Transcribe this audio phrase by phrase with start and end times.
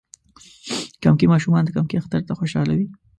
[1.03, 2.87] کمکي ماشومان د کمکی اختر ته خوشحاله وی.